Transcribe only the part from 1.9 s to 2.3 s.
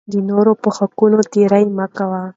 کوئ.